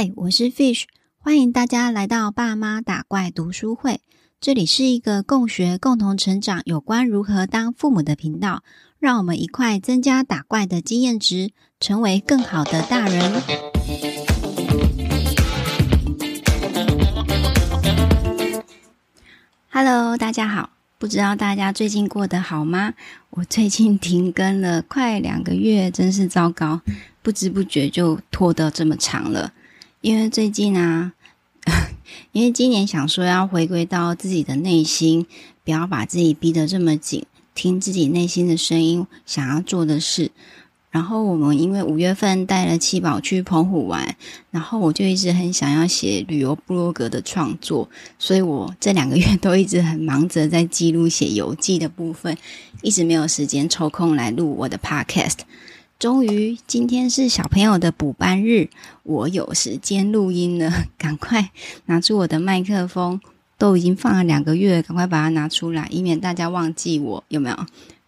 [0.00, 0.84] 嗨，我是 Fish，
[1.18, 4.00] 欢迎大家来到爸妈打怪读书会。
[4.40, 8.62] 这里是一个共学、共同成长有关如何当父母的频道，
[9.00, 11.50] 让我们一块增加打怪的经验值，
[11.80, 13.42] 成为更好的大人。
[19.72, 22.94] Hello，大家好，不知道大家最近过得好吗？
[23.30, 26.82] 我最近停更了快两个月，真是糟糕，
[27.20, 29.54] 不知不觉就拖得这么长了。
[30.00, 31.12] 因为最近啊，
[32.30, 35.26] 因为今年想说要回归到自己的内心，
[35.64, 40.30] 不要把自己逼得这么紧，听自己内心的声音，想要做的事。
[40.90, 44.16] 然后我们因为五月份带了七宝去澎湖玩，
[44.52, 47.90] 然后我就一直很想要写旅游部落格的创作，
[48.20, 52.36] 所以我这两个月 都一直很忙着在记录写游记的部分，
[52.82, 55.38] 一直没有时间抽空来录我的 podcast。
[55.98, 58.70] 终于，今天是小朋友的补班日，
[59.02, 60.72] 我有时间录音了。
[60.96, 61.50] 赶快
[61.86, 63.20] 拿出我的麦克风，
[63.58, 67.24] 都已经放了两个月，赶快把它拿出来，以免大家忘记我。
[67.26, 67.66] 有没有？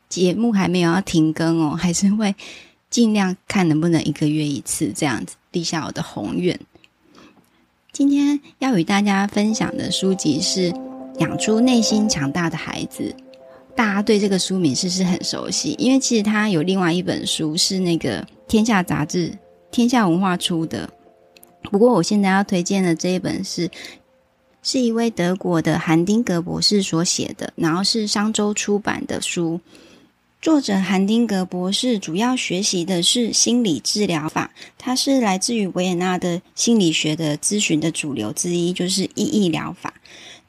[0.08, 2.32] 节目还没有要停更哦，还是会
[2.88, 6.60] 尽量看能不能一个月一次这样子，立下我的宏愿。
[7.91, 10.70] 今天要与大家分享的书籍是
[11.19, 13.12] 《养出内心强大的孩子》。
[13.74, 15.74] 大家对这个书名是不是很熟悉？
[15.78, 19.32] 因为其实他有另外一本书是那个天下杂志、
[19.70, 20.88] 天下文化出的。
[21.70, 23.70] 不过我现在要推荐的这一本是，
[24.62, 29.60] 是一位德国的韩丁格博士所写的，然后是商周出版的书。
[30.42, 39.92] 作者韩丁格博士主要学习的是心理治疗法，他是来自于维也纳的心理学的咨询的主流之一，就是意义疗法。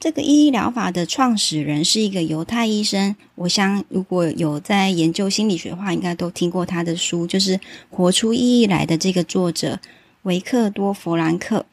[0.02, 7.56] 这个意义疗法的创始人是一个犹太医生，我想如果有在研究心理学的话，应该都听过他的书，就是
[7.88, 9.78] 《活出意义来》的这个作者
[10.22, 11.64] 维克多·弗兰克。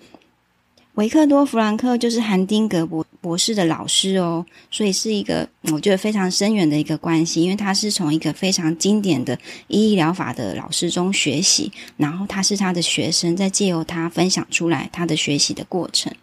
[0.94, 9.36] 维克多·弗兰克就是韩丁格博博士的老师哦，所以是一个我觉得非常深远的一个关系，因为他是从一个非常经典的
[9.68, 16.14] 意义疗法的老师中学习，然后他是他的学生，在借由他分享出来他的学习的过程，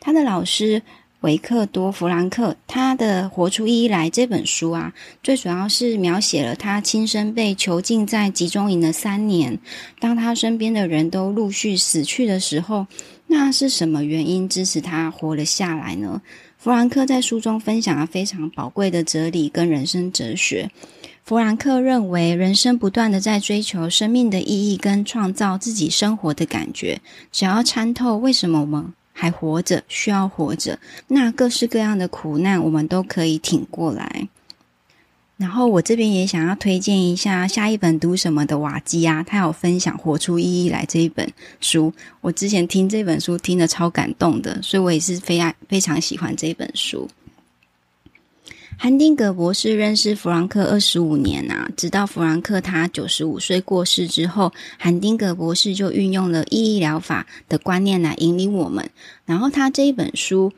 [0.00, 0.80] 他的老师。
[1.22, 9.58] 维克多·弗兰克他的《活出意义来》这本书啊，最主要是描写了他亲身被囚禁在集中营的三年。
[9.98, 12.86] 当他身边的人都陆续死去的时候，
[13.26, 16.22] 那是什么原因支持他活了下来呢？
[16.56, 20.70] 弗兰克在书中分享了非常宝贵的哲理跟人生哲学。
[21.24, 27.00] 弗兰克认为，人生不断的在追求生命的意义跟创造自己生活的感觉。
[27.30, 30.78] 只要参透为什么我们还活着，需要活着。
[31.08, 34.28] 那各式各样的苦难，我们都可以挺过来。
[35.36, 41.28] 然后我这边也想要推荐一下下一本读什么的瓦基啊，他有分享《活出意义来》这一本
[41.60, 41.92] 书。
[42.20, 47.08] 我之前听这本书听得超感动的，所以我也是非常非常喜欢这本书。
[48.80, 58.88] 韩丁格博士认识弗兰克二十五年啊，直到弗兰克他九十五岁过世之后，韩丁格博士就运用了意义疗法的观念来引领我们。
[59.26, 60.50] 然后他这一本书《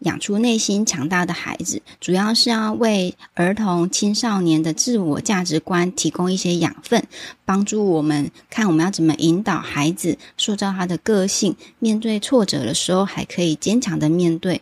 [0.00, 7.02] 养出内心强大的孩子》，主要是要为儿童、青少年的自我价值观提供一些养分，
[7.46, 14.60] 帮助我们看我们要怎么引导孩子塑造他的个性，面对挫折的时候还可以坚强的面对。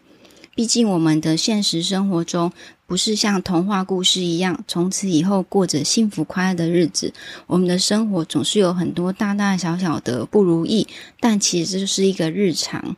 [0.60, 2.52] 毕竟我们的现实生活中。
[2.86, 7.14] 不是像童话故事一样，从此以后过着幸福快乐的日子。
[7.46, 10.86] 我们的生活总是有很多大大小小的不如意，
[11.18, 12.94] 但其实这就是一个日常。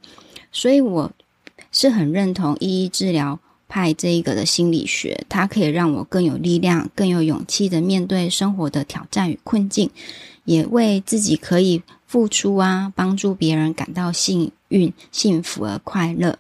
[0.50, 1.12] 所以我
[1.70, 9.88] 是很认同意义治疗派这一个的心理学，它可以让我更有力量、更有勇气的面对生活的挑战与困境，
[10.44, 16.36] 也为自己可以付出啊，帮助别人感到幸运、幸福而快乐。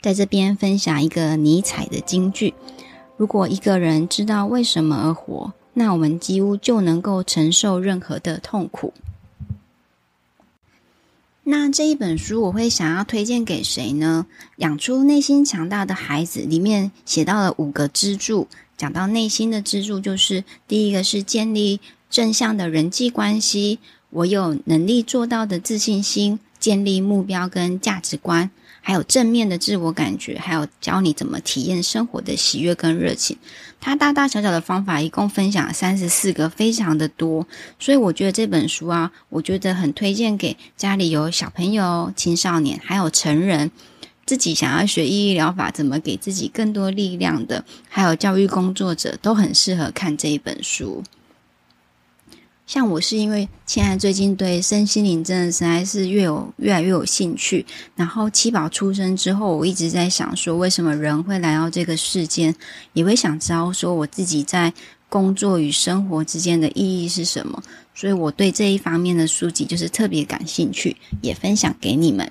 [0.00, 2.54] 在这边分享一个尼采的金句。
[3.16, 8.94] 如果一个人知道为什么而活，那我们几乎就能够承受任何的痛苦。
[11.42, 14.26] 那这一本书我会想要推荐给谁呢？
[14.56, 18.46] 养出内心强大的孩子里面写到了五个支柱，
[18.76, 21.80] 讲到内心的支柱就是第一个是建立
[22.10, 23.78] 正向的人际关系，
[24.10, 28.50] 我有能力做到的自信心，建立目标跟价值观。
[28.80, 33.36] 还有正面的自我感觉，还有教你怎么体验生活的喜悦跟热情。
[33.80, 37.46] 他大大小小的方法一共分享三十四个，非常的多。
[37.78, 43.70] 所以我觉得这本书啊，我觉得很推荐给家里有小朋友、青少年，还有成人，
[44.26, 51.04] 自己想要学意义疗法，怎么给自己更多力量的，还有教育工作者都很适合看这一本书。
[52.68, 57.64] 像我是因为现在最近对身心灵真的实在是越有越来越有兴趣，
[57.96, 62.54] 然后七宝出生之后，我一直在想说，为什么人会来到这个世间，
[62.92, 64.70] 也会想知道说我自己在
[65.08, 67.62] 工作与生活之间的意义是什么，
[67.94, 72.30] 所以我对这一方面的书籍就是特别感兴趣，也分享给你们。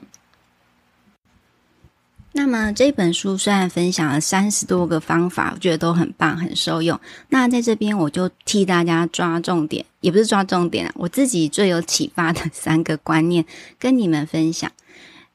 [2.37, 6.99] 那么这本书虽然分享了三十多个方法，我觉得都很棒，很受用。
[7.29, 13.43] 那在这边我就替大家抓重点，也不是抓重点啊，我自己最有启发的三个观念
[13.79, 14.71] 跟你们分享。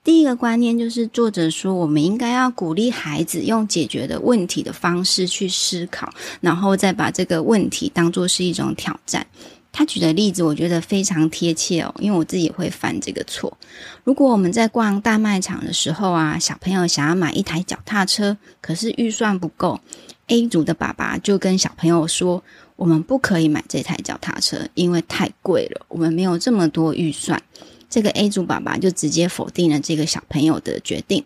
[0.05, 6.09] 第一个观念就是作者说，我们应该要鼓励孩子用解决的问题的方式去思考，
[6.41, 9.27] 然后再把这个问题当作是一种挑战。
[9.73, 13.57] 他举的例子，我觉得非常贴切哦，因为我自己也会犯这个错。
[14.05, 19.81] 如果我们在逛大卖场的时候啊，小朋友想要买一台脚踏车，可是预算不够
[20.27, 22.45] ，A 组的爸爸就跟小朋友说
[22.77, 27.43] ：“我们不可以买这台脚踏车，因为太贵了，我们没有这么多预算。”
[27.89, 31.25] 这个 A 组爸爸就直接否定了这个小朋友的决定。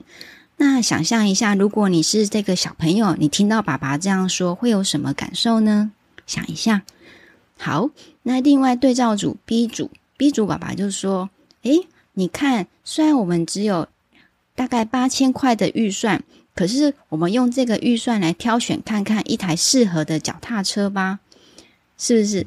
[0.56, 5.90] 那想象一下，如果你是这个小朋友，你听到爸爸这样说，会有什么感受呢？
[6.26, 6.82] 想一下。
[7.58, 7.90] 好，
[8.22, 11.30] 那另外对照组 B 组，B 组爸爸就说
[11.62, 13.88] ：“诶，你看，虽然我们只有
[14.54, 16.22] 大概八千块的预算，
[16.54, 21.20] 可是我们用这个预算来挑选看看一台适合的脚踏车吧，
[21.98, 22.46] 是不是？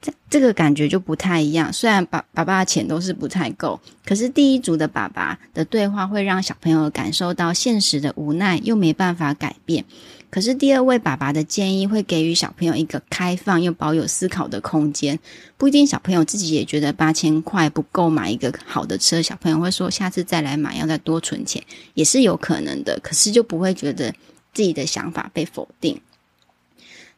[0.00, 1.72] 这这个感觉就不太一样。
[1.72, 9.84] 虽然爸爸爸的钱都是不太够，可是第一组的爸爸的对话会让小朋友感受到现实的无奈，又没办法改变。”
[10.30, 15.18] 可是第二位爸爸的建议会给予小朋友一个开放又保有思考的空间，
[15.56, 21.60] 不一定小朋友自己也觉得八千块不够买一个好的车，小朋友会说下次再来买，要再多存钱，
[21.94, 22.96] 也是有可能的。
[23.02, 24.14] 可是就不会觉得
[24.54, 26.00] 自己的想法被否定。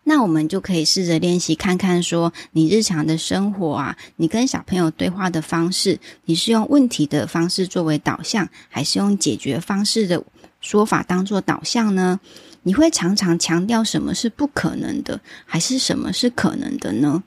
[0.04, 10.22] 那我们就可以试着练习看看，说你日常的生活啊，你跟小朋友对话的方式，你是用问题的方式作为导向，还是用解决方式的
[10.60, 12.18] 说法当做导向呢？
[12.64, 17.22] 你会常常强调什么是不可能的，还是什么是可能的呢？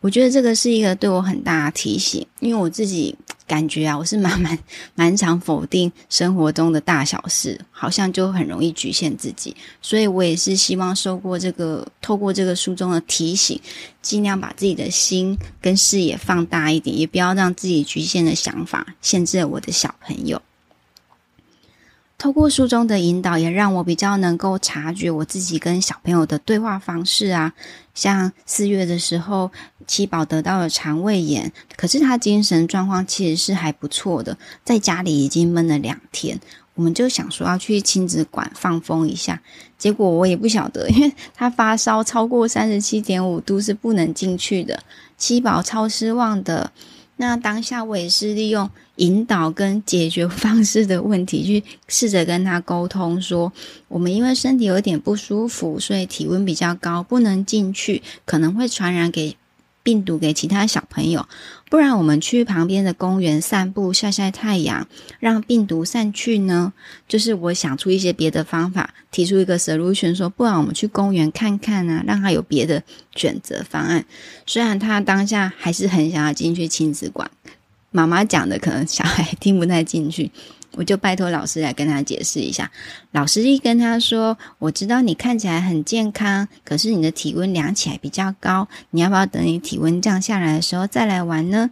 [0.00, 3.14] 我觉得这个是一个对我很大的提醒，因为我自己
[3.46, 4.58] 感觉啊，我是蛮蛮
[4.94, 13.60] 蛮常否定生活中的大小事，好像就很容易局限自己，所以我也是希望受过这个，透过这个书中的提醒，
[14.00, 20.40] 尽量把自己的心跟视野放大一点，也不要让自己局限的想法限制了我的小朋友。
[22.20, 27.50] 透过书中的引导，也让我比较能够察觉我自己跟小朋友的对话方式啊。
[27.94, 29.50] 像四月的时候，
[29.86, 36.38] 七宝得到了肠胃炎，可是他精神状况其实是还不错的，在家里已经闷了两天。
[36.74, 39.40] 我们就想说要去亲子馆放风一下，
[39.78, 44.78] 结果我也不晓得， 因为他发烧超过三十七点五度是不能进去的。
[45.16, 46.70] 七宝超失望的。
[47.20, 53.52] 那当下我也是利用引导跟解决方式的问题，去试着跟他沟通，说
[53.88, 59.36] 我们因为身体有点不舒服，所以体温比较高，不能进去，可能会传染给。
[59.82, 61.26] 病毒给其他小朋友，
[61.70, 64.86] 不然我们去旁边的公园散步、晒晒太阳，
[65.18, 66.72] 让病毒散去呢？
[67.08, 72.82] 就是我想出一些别的方法，提出一个 solution，说不然我们去公园看看啊，让他有别的
[73.14, 74.04] 选择方案。
[74.46, 77.30] 虽然他当下还是很想要进去亲子馆，
[77.90, 80.30] 妈妈讲的可能小孩听不太进去。
[80.72, 82.70] 我就拜托老师来跟他解释一下。
[83.12, 91.70] 老师一跟他说：“我知道你看起来很健康，可是你的体温量起来比较高，你要不要等你体温降下来的时候再来玩呢？”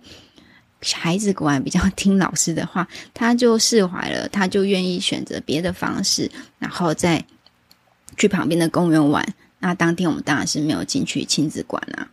[0.94, 7.24] 孩子果然比较听老师的话，他就释怀了，他就愿意选择别的方式，然后再
[8.16, 9.26] 去旁边的公园玩。
[9.60, 12.08] 那当天我们当然是没有进去亲子馆啊。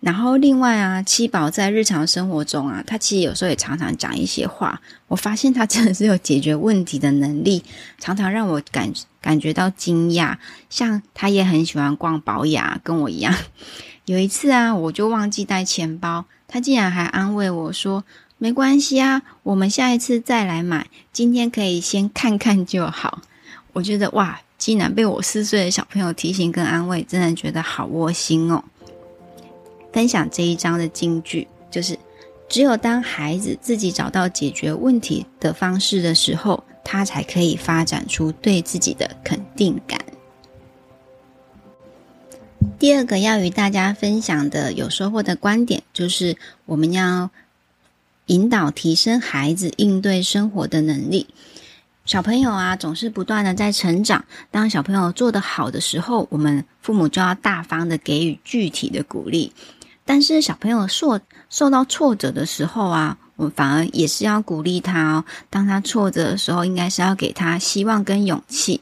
[0.00, 4.80] 然后另外啊，七宝在日常生活中啊，他其实有时候也常常讲一些话。
[5.06, 7.62] 我发现他真的是有解决问题的能力，
[7.98, 10.36] 常常让我感感觉到惊讶。
[10.68, 13.34] 像他也很喜欢逛宝雅，跟我一样。
[14.04, 18.04] 有一次啊，我就忘记带钱包，他竟然还安慰我说
[18.38, 23.22] ：“没关系啊，我们下一次再来买，今天可以先看看就好。”
[23.78, 24.40] 我觉得哇。
[24.58, 28.64] 竟然被我四岁的小朋友提醒跟安慰，真的觉得好窝心哦。
[29.92, 31.96] 分享这一章的金句就是：
[32.48, 40.00] 只有当孩子自己找到解决问题的方式的时候，他才可以发展出对自己的肯定感。
[42.80, 47.30] 第二个要与大家分享的有收获的观点，就是我们要
[48.26, 51.28] 引导提升孩子应对生活的能力。
[52.08, 54.24] 小朋友啊，总是不断的在成长。
[54.50, 59.52] 当小朋友做得好的时候，我们父母就要大方的给予具体的鼓励。
[60.06, 65.24] 但是小朋友受受到挫折的时候啊，我们反而也是要鼓励他哦。
[65.50, 68.80] 当他挫折的时候，应该是要给他希望跟勇气。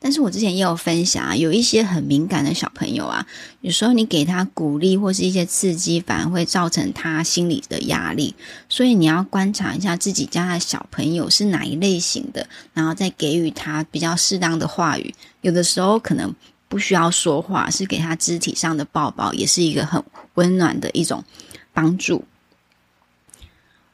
[0.00, 3.26] 但是我之前也有分享啊，有一些很敏感的小朋友啊，
[3.62, 8.34] 有时候你给他鼓励或是一些刺激，反而会造成他心理的压力。
[8.68, 15.12] 所以你要观察一下自己家的小朋友是哪一类型的，然后再给予他比较适当的话语。
[15.40, 16.32] 有的时候可能
[16.68, 20.02] 不需要说话，是给他肢体上的抱抱，也是一个很
[20.34, 21.24] 温暖的一种
[21.72, 22.24] 帮助。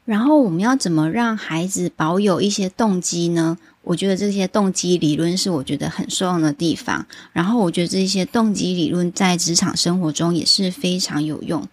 [0.05, 3.57] 然后我们要怎么让孩子保有一些动机呢？
[3.85, 7.07] 我觉得这些动机理论是我觉得很受用的地方。
[7.33, 11.69] 然后我觉得这些动机理论在职场生活中也是非常有用。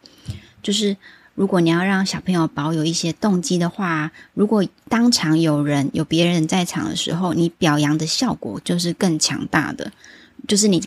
[0.62, 0.96] 就是
[1.34, 9.92] 如果你要让小朋友保有一些动机的话，如果当场有人有别人在场的时候，你表扬的效果就是更强大的。
[10.48, 10.84] 就是你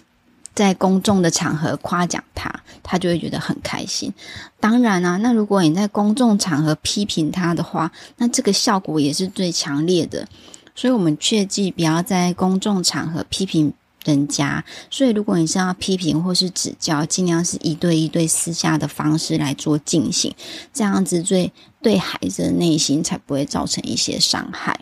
[0.53, 2.53] 在公众的场合夸奖他，
[2.83, 4.13] 他就会觉得很开心。
[4.61, 10.29] 当然啊，那如果你在公众场合批评他的话，那这个效果也是最强烈的。
[10.75, 13.73] 所以，我们切记不要在公众场合批评
[14.05, 14.65] 人家。
[14.91, 20.35] 所以，如果你是要批评或是指教，尽量是一对一对私下的方式来做进行，
[20.73, 24.81] 这样子最对孩子的内心才不会造成一些伤害。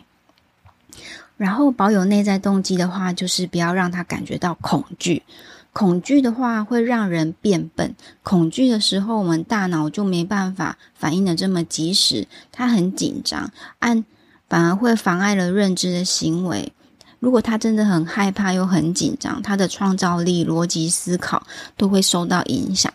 [1.37, 5.21] 然后，保有内在动机的话，就是不要让他感觉到恐惧。
[5.73, 7.95] 恐惧的话会让人变笨。
[8.23, 14.03] 恐惧的时候，我们大脑就没办法反应得这么及时，他很紧张，按。
[14.49, 16.71] 反而会妨碍了认知的行为。
[17.19, 21.47] 如果他真的很害怕又很紧张，他的创造力、逻辑思考
[21.77, 22.93] 都会受到影响。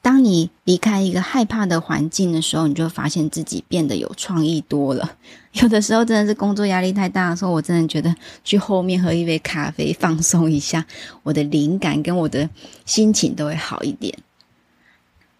[0.00, 5.10] 当你离开一个害怕的环境的时候，你就发现自己变得有创意多了。
[5.52, 10.86] 有的时候真的是工作压力太大的时候，我真的觉得去后面喝一杯咖啡放松一下，
[11.24, 12.48] 我的灵感跟我的
[12.86, 14.16] 心情都会好一点。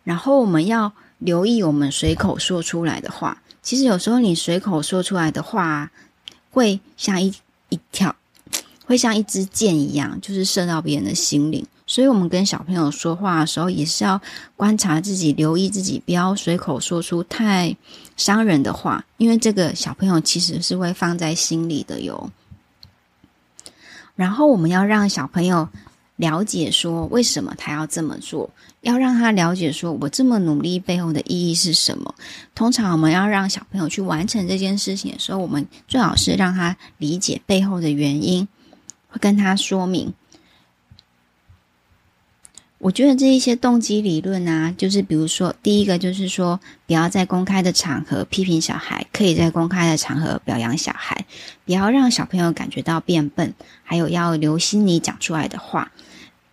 [0.02, 3.42] 然后我们要留意我们随口说出来的话。
[3.62, 5.90] 其实有时候你随口说出来的话，
[6.50, 7.34] 会像一
[7.68, 8.16] 一条，
[8.86, 11.66] 会像一支箭一样，就是射到别人的心灵。
[11.86, 14.20] 所以，我们跟小朋友说话的时候，也是要
[14.56, 17.74] 观察自己，留意自己，不要随口说出太
[18.14, 22.30] 伤人的话，因为这个小朋友其实是会放在心里的哟。
[24.16, 25.70] 然后，我们要让小朋友
[26.18, 28.50] 了解说，为什么他要这么做。
[28.82, 32.14] 要让他了解，说我这么努力背后的意义是什么。
[32.54, 38.46] 通常我们要让小朋友去完成这件事情的时候，我们最好是让他理解背后的原因，
[39.08, 40.14] 会跟他说明。
[42.78, 51.26] 我觉得这一些动机理论啊，就是比如说，第一个就是说，不要在公开的场合批评小孩，可以在公开的场合表扬小孩，
[51.64, 55.90] 不要让小朋友感觉到变笨，还有要留心你讲出来的话。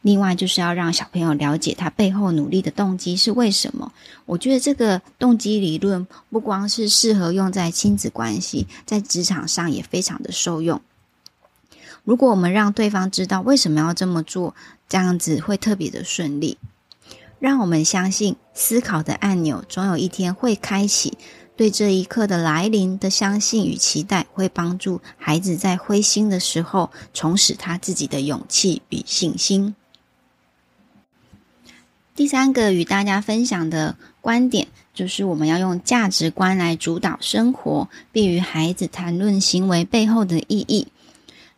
[0.06, 3.92] 另外，就是要让小朋友了解他背后努力的动机是为什么。
[4.28, 10.80] 我觉得这个动机理论不光是适合用在亲子关系，在职场上也非常的受用。
[12.04, 14.54] 如果我们让对方知道为什么要这么做，
[14.88, 16.60] 这样子会特别的顺利。
[17.40, 21.18] 让我们相信，思考的按钮总有一天会开启。
[21.58, 29.74] 对这一刻的来临的相信与期待，会帮助孩子在灰心的时候重拾他自己的勇气与信心。
[32.16, 40.88] 第三个与大家分享的观点，就是我们要用价值观来主导生活，并与孩子谈论行为背后的意义。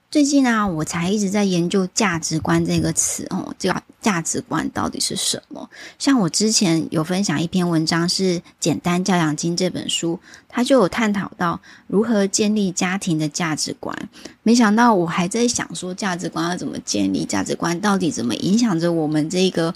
[0.10, 3.72] 最近啊，我才一直在研究“价值观”这个词哦，这
[4.02, 5.70] 价值观到底是什么？
[6.00, 13.96] 像我之前有分享一篇文章，是《简单教养经》这本书，它就有探讨到如何建立家庭的价值观。
[14.42, 17.26] 没想到我还在想说，价值观要怎么建立？
[17.26, 19.76] 价值观到底怎么影响着我们这个？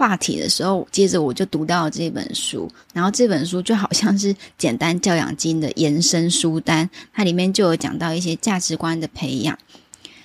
[0.00, 9.58] 话题的时候，接着我就读到了这本书，然后这本书就好像是《简单教养经》的延伸书单，它里面就有讲到一些价值观的培养。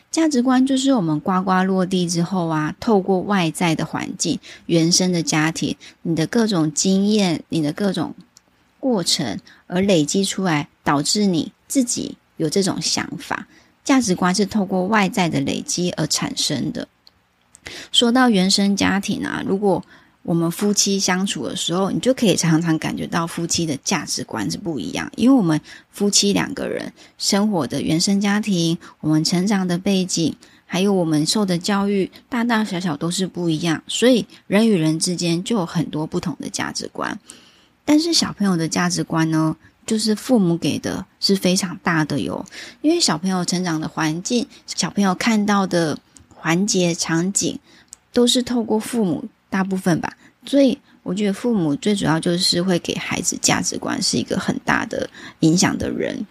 [0.10, 8.16] 价值观就是我们呱呱落地之后啊，透过外在的环境、原生的家庭、你的各种经验、你的各种
[8.80, 13.46] 过程而累积出来，导致你自己有这种想法。
[13.84, 16.88] 价值观是透过外在的累积而产生的。
[17.92, 19.84] 说到原生家庭啊，如果
[20.24, 37.20] 我们夫妻相处的时候，你就可以常常感觉到夫妻的价值观是不一样，因为我们夫妻两个人生活的原生家庭、我们成长的背景，还有我们受的教育，大大小小都是不一样，所以人与人之间就有很多不同的价值观。
[37.86, 39.56] 但是小朋友的价值观呢，
[39.86, 42.44] 就是父母给的是非常大的哟，
[42.82, 46.00] 因为小朋友成长的环境，小朋友看到的。
[46.46, 47.58] 环节场景
[48.14, 55.10] 都是透过父母大部分吧，所以我觉得父母最主要就是会给孩子价值观是一个很大的
[55.40, 56.28] 影响的人。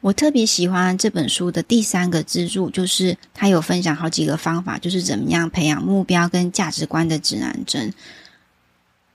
[0.00, 7.92] 我特别喜欢这本书的第三个支柱，就是他有分享好几个方法，就是怎么样培养目标跟价值观的指南针，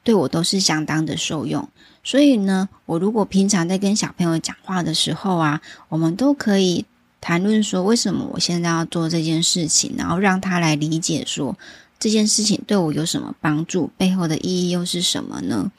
[0.04, 1.70] 对我都是相当的受用。
[2.04, 6.86] 所以呢，我如果平常在跟小朋友讲话的时候啊，我们都可以
[7.26, 11.58] 谈论说，为什么我现在要做这件事情，然后让他来理解说
[11.98, 15.72] 这件事情对我有什么帮助，背后的意义又是什么呢？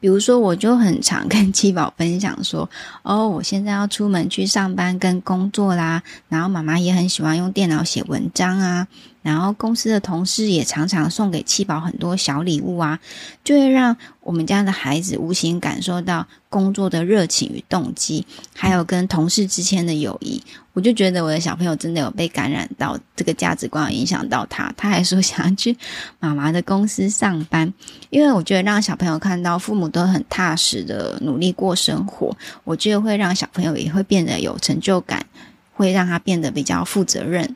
[0.00, 2.68] 比如说，我就很常跟七宝分享说
[3.04, 8.88] ：“哦，我现在要出门去上班跟工作啦。”然后妈妈也很喜欢用电脑写文章啊。
[9.22, 12.98] 然后公司的同事也常常送给七宝很多小礼物啊，
[13.44, 20.42] 就会让我们家的孩子无形感受到工作的热情与动机，还有跟同事之间的友谊。
[20.74, 24.72] 我就觉得我的小朋友真的有被感染到，这个价值观影响到他。
[24.76, 25.76] 他还说想要去
[26.18, 27.70] 妈妈的公司上班，
[28.08, 35.26] 因为我觉得让小朋友看到父母都很踏实的努力过生活，我觉得会让小朋友也会变得有成就感，
[35.74, 37.54] 会让他变得比较负责任。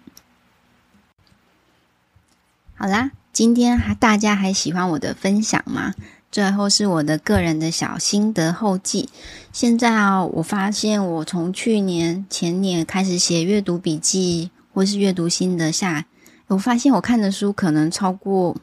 [2.75, 5.95] 好啦，今天还大家还喜欢我的分享吗？
[6.31, 9.09] 最后是我的个人的小心得后记。
[9.53, 16.07] 现在啊，我发现我从去年、前年开始写阅读笔记或是阅读心得下，
[16.49, 18.57] 我发现我看的书可能超过。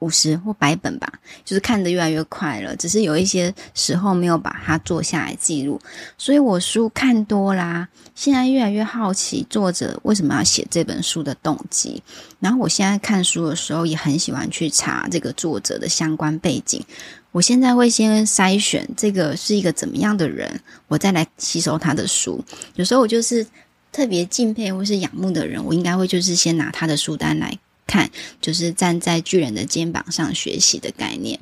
[0.00, 1.12] 五十或百本吧，
[1.44, 2.76] 就是看得越来越快了。
[2.76, 5.80] 只是有一些时候没有把它做下来记录，
[6.16, 7.88] 所以我书看多啦。
[8.14, 12.02] 现在越来越好奇作者为什么要写这本书的动机。
[12.40, 16.84] 然后我现在看书的时候也很喜欢去查这个作者的相关背景。
[17.30, 22.42] 我现在会先筛选这个是一个怎么样的人，我再来吸收他的书。
[22.76, 23.46] 有时候我就是
[23.92, 27.58] 特别敬佩或是仰慕的人，我应该会就是先拿他的书单来。
[27.88, 28.08] 看，
[28.40, 31.40] 就是站在巨人的肩膀上学习的概念。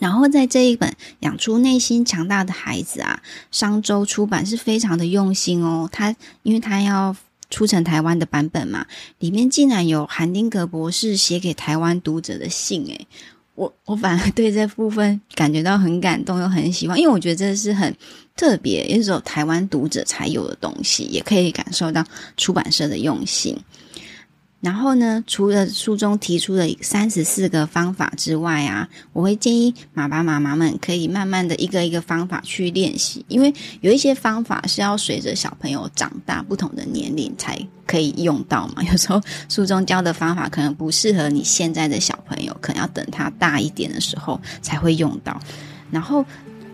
[0.00, 5.88] 然后在这一本《养出内心强大的孩子》啊，商周出版是非常的用心哦。
[5.90, 7.16] 他因为他要
[7.48, 8.84] 出成台湾的版本嘛，
[9.20, 12.84] 里面竟然有韩丁格博士写给台湾读者的信。
[12.86, 13.06] 诶，
[13.54, 17.96] 我我反而对这部分感觉到很感动，又很喜欢，因为我觉得这是很
[18.34, 22.04] 特别，也是有台湾读者才有的东西，也可以感受到
[22.36, 23.56] 出版社的用心。
[24.64, 38.82] 然后呢，除了书中提出的三十四个方法之外啊，我会建议爸爸妈妈们可以慢慢的一个一个方法去练习，因为有一些方法是要随着小朋友长大不同的年龄才可以用到嘛。
[38.90, 45.38] 有时候书中教的方法可能不适合你现在的小朋友，可能要等他大一点的时候才会用到。
[45.90, 46.24] 然后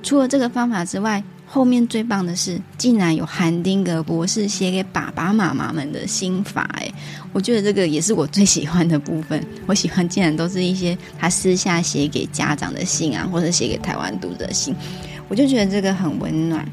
[0.00, 1.20] 除了这个方法之外，
[1.52, 6.94] 后面最棒的是，竟然有韩丁格博士写给爸爸妈妈们的心法，诶，
[7.32, 9.44] 我觉得这个也是我最喜欢的部分。
[9.66, 14.72] 我喜欢竟然都是一些他私下写给家长的信啊，或者写给台湾读者的信，
[15.26, 16.64] 我就觉得这个很温暖。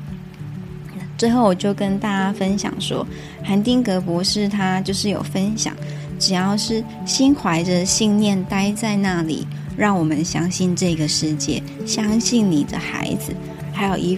[1.18, 3.04] 最后，我就跟大家分享说，
[3.44, 5.76] 韩丁格博士他就是有分享，
[6.20, 13.34] 只要是心怀着信念待在那里，让我们相信这个世界，相信你的孩子，
[13.74, 14.16] 还有一。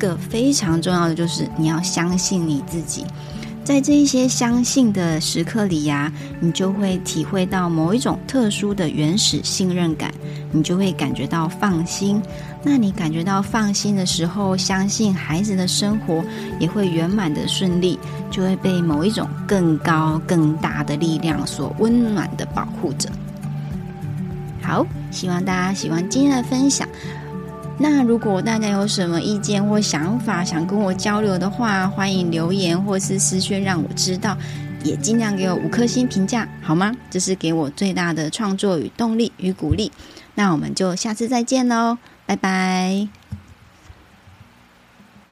[0.00, 3.04] 个非常重要的就是你要相信你自己，
[3.62, 6.10] 在这一些相信的时刻里呀，
[6.40, 10.10] 你就会体会到某一种特殊的原始信任感，
[10.50, 12.20] 你就会感觉到放心。
[12.62, 16.24] 那你感觉到放心的时候，相信孩子的生活
[16.58, 17.98] 也会圆满的顺利，
[18.30, 23.08] 就会被某一种更高更大的力量所温暖的保护着。
[24.62, 26.88] 好，希望大家喜欢今天的分享。
[27.82, 34.36] 那如果大家有什么意见或想法，想跟我交流的话，欢迎留言或是私讯让我知道，
[34.84, 36.94] 也尽量给我五颗星评价，好吗？
[37.10, 39.90] 这是给我最大的创作与动力与鼓励。
[40.34, 43.19] 那我们就下次再见喽，拜拜。